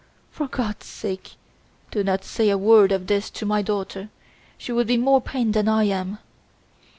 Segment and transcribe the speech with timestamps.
[0.31, 1.35] For God's sake,
[1.91, 4.09] do not say a word of this to my daughter.
[4.57, 6.17] She would be more pained than I am."